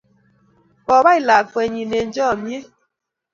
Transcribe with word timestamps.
Kopai 0.85 1.19
lakwennyi 1.27 1.83
eng' 1.99 2.13
chamyet 2.15 2.65